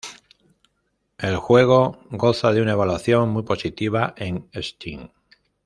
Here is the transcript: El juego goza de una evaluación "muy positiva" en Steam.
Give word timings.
El 1.19 1.35
juego 1.37 1.99
goza 2.09 2.51
de 2.53 2.63
una 2.63 2.71
evaluación 2.71 3.29
"muy 3.29 3.43
positiva" 3.43 4.15
en 4.17 4.49
Steam. 4.55 5.11